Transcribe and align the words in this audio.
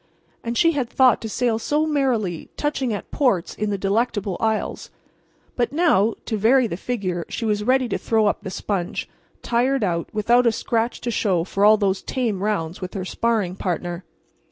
And 0.43 0.57
she 0.57 0.71
had 0.71 0.89
thought 0.89 1.21
to 1.21 1.29
sail 1.29 1.59
so 1.59 1.85
merrily, 1.85 2.49
touching 2.57 2.91
at 2.91 3.11
ports 3.11 3.53
in 3.53 3.69
the 3.69 3.77
Delectable 3.77 4.35
Isles! 4.39 4.89
But 5.55 5.71
now, 5.71 6.15
to 6.25 6.37
vary 6.37 6.65
the 6.65 6.75
figure, 6.75 7.23
she 7.29 7.45
was 7.45 7.63
ready 7.63 7.87
to 7.87 7.99
throw 7.99 8.25
up 8.25 8.41
the 8.41 8.49
sponge, 8.49 9.07
tired 9.43 9.83
out, 9.83 10.09
without 10.11 10.47
a 10.47 10.51
scratch 10.51 11.01
to 11.01 11.11
show 11.11 11.43
for 11.43 11.63
all 11.63 11.77
those 11.77 12.01
tame 12.01 12.41
rounds 12.41 12.81
with 12.81 12.95
her 12.95 13.05
sparring 13.05 13.55
partner. 13.55 14.03